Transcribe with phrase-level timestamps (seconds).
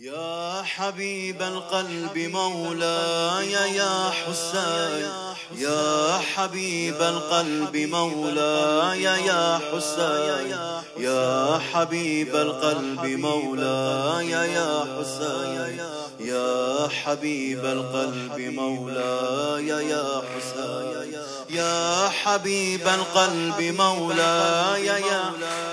[0.00, 5.08] يا حبيب القلب مولاي يا حسين
[5.58, 10.56] يا حبيب القلب مولاي يا حسين
[10.98, 15.80] يا حبيب القلب مولاي يا حسين
[16.20, 21.12] يا حبيب القلب مولاي يا حسين
[21.50, 25.69] يا حبيب القلب مولاي يا خوب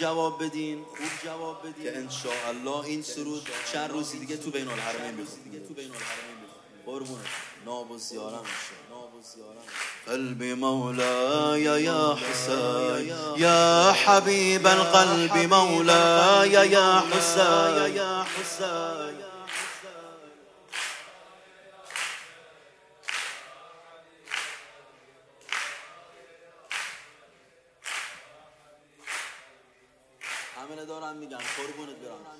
[0.00, 1.84] جواب بدین خوب جواب بدین.
[1.84, 6.38] که ان این سرود چند روزی دیگه تو بین الحرمین دیگه تو بین الحرمین
[6.86, 7.18] قربون
[7.66, 8.42] ناب و زیارم
[10.06, 19.27] قلب مولاي يا حسين يا حبيب القلب مولاي يا حسين يا حسين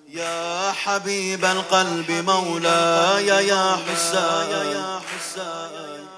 [0.08, 6.08] يا حبيب القلب مولاي يا حسين يا حسين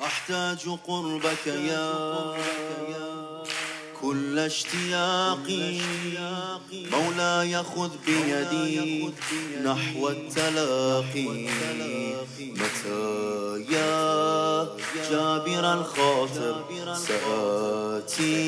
[0.00, 2.36] أحتاج قربك يا
[4.02, 5.80] كل اشتياقي.
[6.92, 9.10] مولاي خذ بيدي
[9.64, 11.46] نحو التلاقي.
[12.40, 14.66] متى يا
[15.10, 16.56] جابر الخاطر
[17.08, 18.38] سآتي.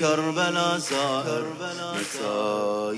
[0.00, 1.46] كربلا زائر.
[1.94, 2.38] متى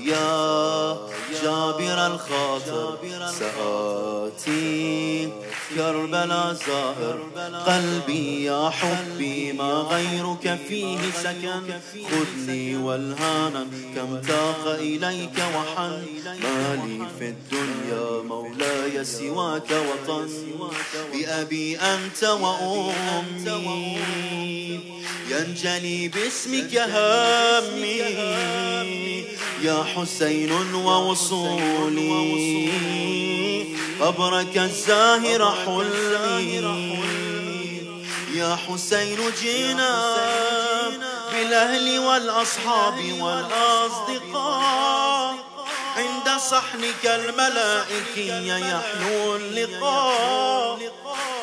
[0.09, 0.97] يا
[1.43, 2.97] جابر الخاطر
[3.39, 5.29] سآتي.
[5.75, 7.19] كربلا زائر.
[7.67, 11.79] قلبي يا حبي ما غيرك فيه سكن.
[12.11, 16.05] خذني والهانا كم تاق إليك وحن.
[16.43, 20.29] ما لي في الدنيا مولاي سواك وطن.
[21.13, 23.99] بأبي أنت وأمي.
[25.29, 28.01] ينجلي باسمك همي.
[29.63, 32.11] يا حسين ووصولي.
[34.01, 36.55] قبرك الزاهر حلمي
[38.33, 40.15] يا حسين جينا
[41.31, 44.71] بالأهل والأصحاب والأصدقاء.
[45.97, 50.79] عند صحنك الملائكي يحلو اللقاء.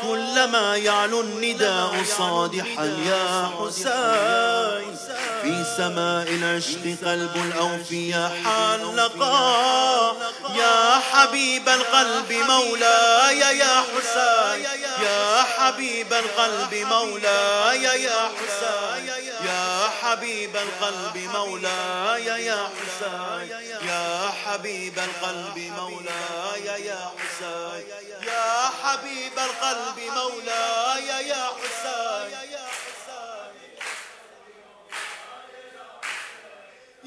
[0.02, 4.96] كلما يعلو النداء صادحا يا حسين.
[5.42, 10.16] في سماء العشق قلب الأوفياء حلقا
[10.56, 14.64] يا حبيب القلب مولاي يا حسين.
[15.02, 19.06] يا حبيب القلب مولاي يا حسين.
[19.46, 23.50] يا حبيب القلب مولاي يا حسين.
[23.88, 27.84] يا حبيب القلب مولاي يا حسين.
[28.26, 32.38] يا حبيب القلب مولاي يا حسين.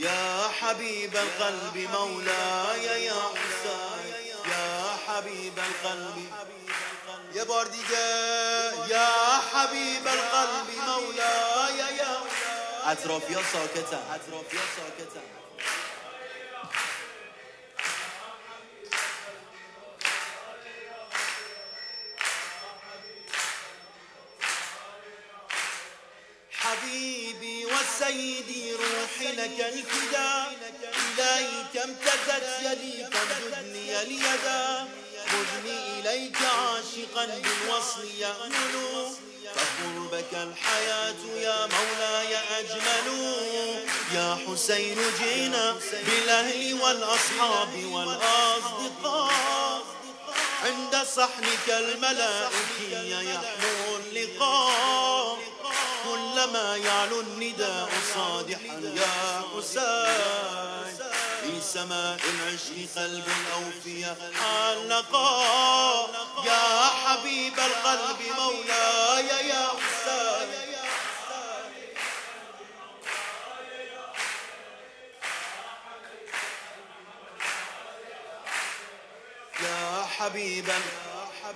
[0.02, 4.14] يا حبيب القلب مولاي يا حسين.
[4.52, 6.18] يا حبيب القلب.
[7.34, 8.08] يا بارديجا
[8.90, 9.08] يا
[9.54, 12.18] حبيب القلب مولاي يا
[12.92, 15.22] اطراف يا ساكتا اطراف يا ساكتا
[26.52, 27.31] حبيبي
[27.82, 30.54] وسيدي روحي لك الفداء
[31.18, 34.88] إليك امتدت يدي فامددني اليدا.
[35.28, 38.76] خذني إليك عاشقا بالوصل يأمل
[39.56, 43.08] فقربك الحياة يا مولاي أجمل.
[44.14, 49.82] يا حسين جينا بالأهل والأصحاب والأصدقاء.
[50.66, 55.01] عند صحنك الملائكي يحلو اللقاء.
[56.42, 60.98] كلما يعلو النداء صادحا يا حسين.
[61.42, 66.10] في سماء العشق قلب الأوفياء علقا
[66.46, 70.72] يا حبيب القلب مولاي يا حسين.
[80.20, 80.80] حبيبا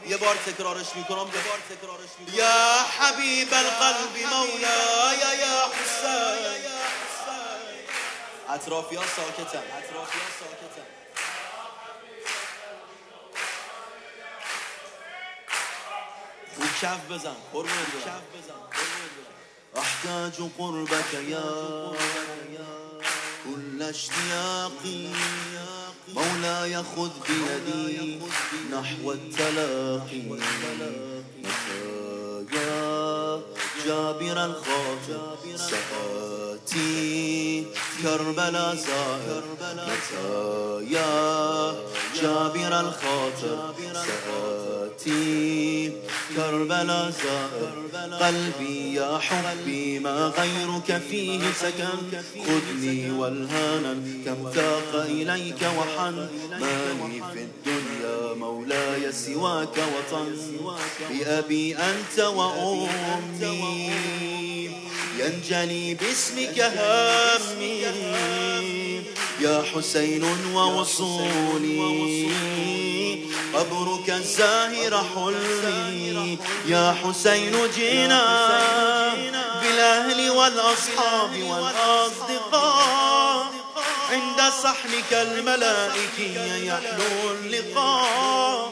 [0.07, 2.35] یه بار تکرارش می‌کنم یه بار تکرارش می‌کنم.
[2.35, 6.65] یا حبیب القلب مولاي یا حسین.
[8.49, 10.85] اطرافی ها ساکتن اطرافی ها ساکتن
[16.81, 18.61] کف بزن قربون کف بزن
[19.75, 21.91] احتاج قربك يا
[23.43, 25.09] كل اشتياقي
[26.15, 28.19] مولاي خذ بيدي
[28.71, 30.21] نحو التلاقي.
[33.85, 37.65] جابر الخاطر سآتي
[38.03, 41.75] كربلا زائر متى يا
[42.21, 45.91] جابر الخاطر سآتي
[46.35, 47.75] كربلا زائر
[48.21, 53.93] قلبي يا حبي ما غيرك فيه سكن خذني والهانا
[54.25, 56.27] كم تاق إليك وحن.
[56.51, 57.84] مالي في الدنيا
[58.35, 60.37] مولاي سواك وطن.
[61.09, 63.91] بأبي أنت وأمي.
[65.19, 67.81] ينجلي باسمك همي.
[69.41, 71.85] يا حسين ووصولي.
[73.53, 76.37] قبرك الزاهر حلمي
[76.67, 78.23] يا حسين جينا
[79.61, 83.14] بالأهل والأصحاب والأصدقاء.
[84.15, 88.71] عند صحنك الملائكي يحلو اللقاء.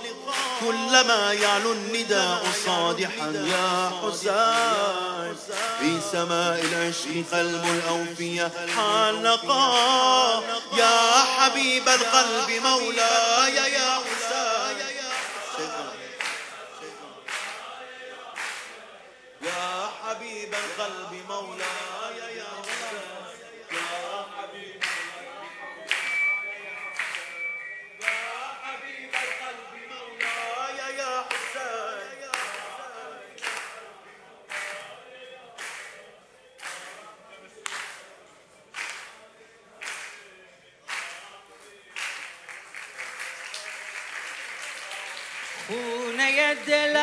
[0.59, 5.35] كلما يعلو النداء صادحا يا حسين.
[5.79, 10.43] في سماء العشق قلب الأوفية حلقا.
[10.77, 14.77] يا حبيب القلب مولاي يا حسين.
[19.41, 21.92] يا حبيب القلب مولاي.
[45.73, 46.95] ونه ی دل